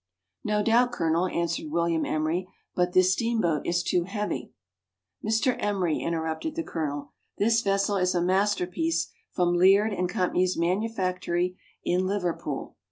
[0.43, 4.51] "No doubt, Colonel," answered William Emery, "but this steamboat is too heavy..,""
[5.23, 5.55] Mr.
[5.59, 12.07] Emery," interrupted the Colonel," this vessel is a masterpiece from Leard and Co's manufactory in
[12.07, 12.77] Liverpool.